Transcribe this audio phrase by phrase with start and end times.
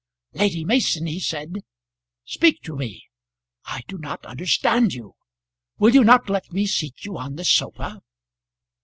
[0.33, 1.57] "Lady Mason," he said,
[2.25, 3.03] "speak to me.
[3.65, 5.13] I do not understand you.
[5.77, 8.01] Will you not let me seat you on the sofa?"